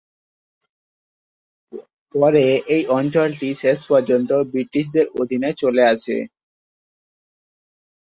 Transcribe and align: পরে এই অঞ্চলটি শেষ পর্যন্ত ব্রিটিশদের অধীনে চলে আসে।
পরে 2.15 2.43
এই 2.75 2.83
অঞ্চলটি 2.97 3.49
শেষ 3.63 3.79
পর্যন্ত 3.89 4.29
ব্রিটিশদের 4.51 5.05
অধীনে 5.21 5.49
চলে 5.61 5.83
আসে। 5.93 6.17